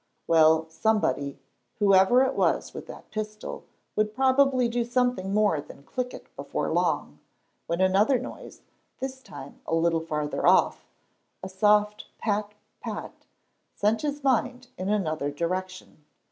Well, 0.25 0.67
somebody, 0.67 1.37
whoever 1.77 2.23
it 2.23 2.33
was 2.33 2.73
with 2.73 2.87
that 2.87 3.11
pistol, 3.11 3.65
would 3.95 4.15
probably 4.15 4.67
do 4.67 4.83
something 4.83 5.31
more 5.31 5.61
than 5.61 5.83
click 5.83 6.11
it 6.15 6.35
before 6.35 6.71
long, 6.71 7.19
when 7.67 7.81
another 7.81 8.17
noise, 8.17 8.61
this 8.97 9.21
time 9.21 9.61
a 9.67 9.75
little 9.75 10.01
farther 10.01 10.47
off, 10.47 10.87
a 11.43 11.49
soft, 11.49 12.05
pat 12.17 12.55
pat, 12.79 13.13
sent 13.75 14.01
his 14.01 14.23
mind 14.23 14.69
in 14.75 14.89
another 14.89 15.29
direction. 15.29 16.03